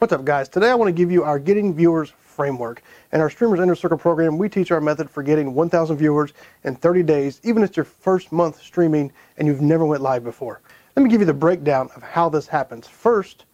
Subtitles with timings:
[0.00, 0.48] What's up guys?
[0.48, 2.82] Today I want to give you our Getting Viewers framework.
[3.12, 6.32] In our Streamers Inner Circle program, we teach our method for getting 1,000 viewers
[6.64, 10.24] in 30 days, even if it's your first month streaming and you've never went live
[10.24, 10.62] before.
[10.96, 12.88] Let me give you the breakdown of how this happens.
[12.88, 13.44] First,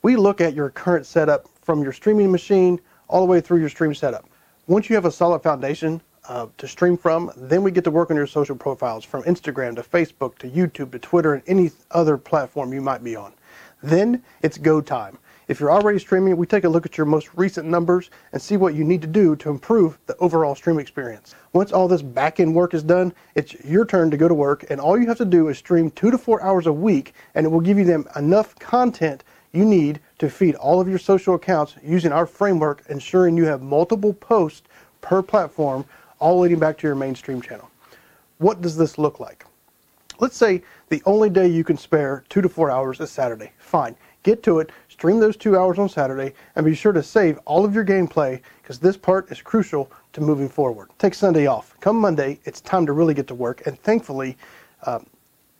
[0.00, 3.68] we look at your current setup from your streaming machine all the way through your
[3.68, 4.26] stream setup.
[4.68, 8.10] Once you have a solid foundation uh, to stream from, then we get to work
[8.10, 12.16] on your social profiles from Instagram to Facebook to YouTube to Twitter and any other
[12.16, 13.34] platform you might be on.
[13.82, 15.18] Then it's go time.
[15.50, 18.56] If you're already streaming, we take a look at your most recent numbers and see
[18.56, 21.34] what you need to do to improve the overall stream experience.
[21.54, 24.64] Once all this back end work is done, it's your turn to go to work,
[24.70, 27.44] and all you have to do is stream two to four hours a week, and
[27.44, 31.34] it will give you them enough content you need to feed all of your social
[31.34, 34.68] accounts using our framework, ensuring you have multiple posts
[35.00, 35.84] per platform,
[36.20, 37.68] all leading back to your mainstream channel.
[38.38, 39.44] What does this look like?
[40.20, 43.50] Let's say the only day you can spare two to four hours is Saturday.
[43.58, 43.96] Fine.
[44.22, 47.64] Get to it, stream those two hours on Saturday, and be sure to save all
[47.64, 50.90] of your gameplay because this part is crucial to moving forward.
[50.98, 51.74] Take Sunday off.
[51.80, 54.36] Come Monday, it's time to really get to work, and thankfully,
[54.82, 55.00] uh,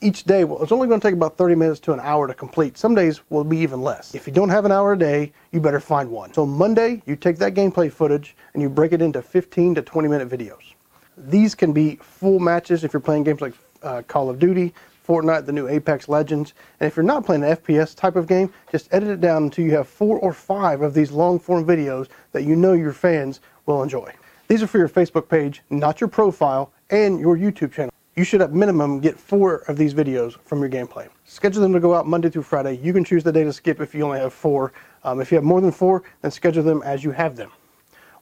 [0.00, 2.34] each day, well, it's only going to take about 30 minutes to an hour to
[2.34, 2.78] complete.
[2.78, 4.14] Some days will be even less.
[4.14, 6.32] If you don't have an hour a day, you better find one.
[6.32, 10.08] So Monday, you take that gameplay footage and you break it into 15 to 20
[10.08, 10.74] minute videos.
[11.16, 14.72] These can be full matches if you're playing games like uh, Call of Duty,
[15.08, 16.52] Fortnite, the new Apex Legends.
[16.78, 19.64] And if you're not playing an FPS type of game, just edit it down until
[19.64, 23.40] you have four or five of these long form videos that you know your fans
[23.64, 24.12] will enjoy.
[24.48, 27.92] These are for your Facebook page, not your profile, and your YouTube channel.
[28.16, 31.08] You should at minimum get four of these videos from your gameplay.
[31.24, 32.76] Schedule them to go out Monday through Friday.
[32.76, 34.72] You can choose the day to skip if you only have four.
[35.04, 37.52] Um, if you have more than four, then schedule them as you have them.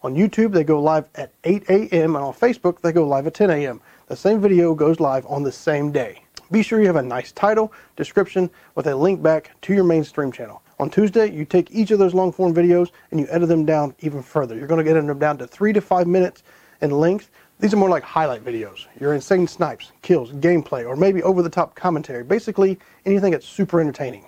[0.02, 2.14] On YouTube, they go live at 8 a.m.
[2.14, 3.80] and on Facebook, they go live at 10 a.m.
[4.06, 6.25] The same video goes live on the same day.
[6.52, 10.30] Be sure you have a nice title, description, with a link back to your mainstream
[10.30, 10.62] channel.
[10.78, 13.97] On Tuesday, you take each of those long form videos and you edit them down
[13.98, 14.55] even further.
[14.55, 16.44] You're going to get them down to three to five minutes
[16.83, 17.31] in length.
[17.59, 18.87] These are more like highlight videos.
[19.00, 22.22] Your insane snipes, kills, gameplay, or maybe over the top commentary.
[22.22, 24.26] Basically, anything that's super entertaining.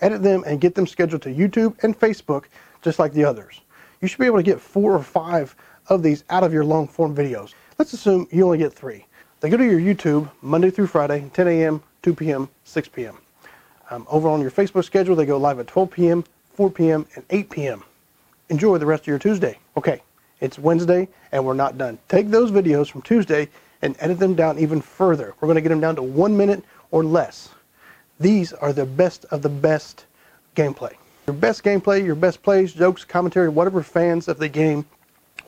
[0.00, 2.44] Edit them and get them scheduled to YouTube and Facebook
[2.80, 3.60] just like the others.
[4.00, 5.54] You should be able to get four or five
[5.88, 7.52] of these out of your long form videos.
[7.78, 9.04] Let's assume you only get three.
[9.40, 13.16] They go to your YouTube Monday through Friday, 10 a.m., 2 p.m., 6 p.m.
[13.88, 17.24] Um, over on your Facebook schedule, they go live at 12 p.m., 4 p.m., and
[17.30, 17.82] 8 p.m.
[18.50, 19.58] Enjoy the rest of your Tuesday.
[19.78, 20.02] Okay,
[20.40, 21.98] it's Wednesday, and we're not done.
[22.08, 23.48] Take those videos from Tuesday
[23.80, 25.32] and edit them down even further.
[25.40, 27.48] We're going to get them down to one minute or less.
[28.18, 30.04] These are the best of the best
[30.54, 30.92] gameplay.
[31.26, 34.84] Your best gameplay, your best plays, jokes, commentary, whatever fans of the game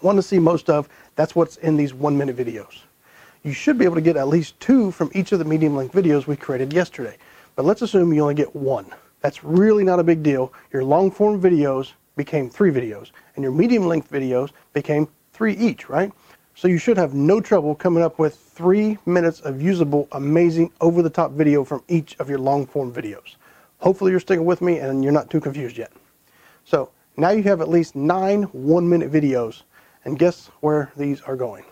[0.01, 2.85] want to see most of, that's what's in these one minute videos
[3.43, 5.95] you should be able to get at least two from each of the medium length
[5.95, 7.17] videos we created yesterday.
[7.57, 8.87] But let's assume you only get one.
[9.21, 10.53] That's really not a big deal.
[10.73, 15.89] Your long form videos became three videos, and your medium length videos became three each,
[15.89, 16.13] right?
[16.55, 21.03] So you should have no trouble coming up with three minutes of usable, amazing, over
[21.03, 23.37] the top video from each of your long form videos.
[23.79, 25.93] Hopefully you're sticking with me and you're not too confused yet.
[26.65, 29.63] So now you have at least nine one minute videos,
[30.05, 31.65] and guess where these are going?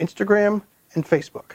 [0.00, 0.62] Instagram,
[0.96, 1.52] and Facebook.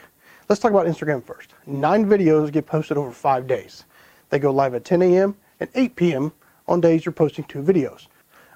[0.48, 1.54] Let's talk about Instagram first.
[1.66, 3.84] Nine videos get posted over five days.
[4.30, 5.36] They go live at 10 a.m.
[5.60, 6.32] and 8 p.m.
[6.66, 8.06] on days you're posting two videos.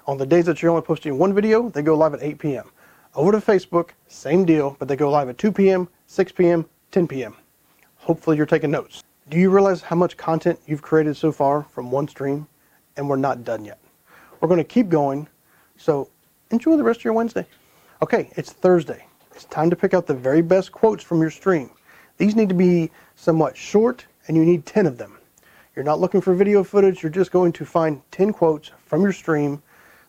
[0.07, 2.71] On the days that you're only posting one video, they go live at 8 p.m.
[3.13, 7.07] Over to Facebook, same deal, but they go live at 2 p.m., 6 p.m., 10
[7.07, 7.35] p.m.
[7.97, 9.03] Hopefully you're taking notes.
[9.29, 12.47] Do you realize how much content you've created so far from one stream?
[12.95, 13.79] And we're not done yet.
[14.39, 15.27] We're going to keep going,
[15.75, 16.09] so
[16.51, 17.45] enjoy the rest of your Wednesday.
[18.01, 19.06] Okay, it's Thursday.
[19.37, 21.69] It's time to pick out the very best quotes from your stream.
[22.17, 25.19] These need to be somewhat short and you need 10 of them.
[25.75, 29.11] You're not looking for video footage, you're just going to find 10 quotes from your
[29.11, 29.61] stream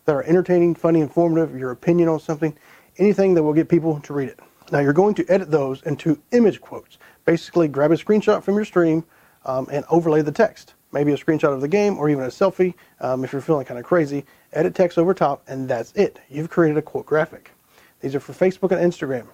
[0.05, 2.57] that are entertaining, funny, informative, your opinion on something,
[2.97, 4.39] anything that will get people to read it.
[4.71, 6.97] Now you're going to edit those into image quotes.
[7.25, 9.05] Basically grab a screenshot from your stream
[9.45, 10.73] um, and overlay the text.
[10.91, 13.79] Maybe a screenshot of the game or even a selfie um, if you're feeling kind
[13.79, 14.25] of crazy.
[14.53, 16.19] Edit text over top and that's it.
[16.29, 17.51] You've created a quote graphic.
[18.01, 19.27] These are for Facebook and Instagram,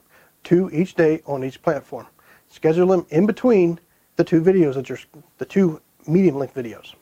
[0.43, 2.07] two each day on each platform.
[2.49, 3.79] Schedule them in between
[4.15, 4.99] the two videos that you're,
[5.37, 6.93] the two medium length videos.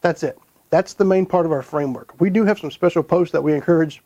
[0.00, 0.38] That's it.
[0.70, 2.20] That's the main part of our framework.
[2.20, 4.02] We do have some special posts that we encourage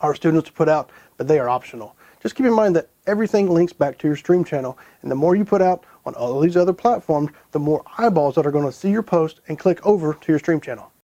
[0.00, 1.96] our students to put out, but they are optional.
[2.22, 5.34] Just keep in mind that everything links back to your stream channel, and the more
[5.34, 8.72] you put out on all these other platforms, the more eyeballs that are going to
[8.72, 10.90] see your post and click over to your stream channel.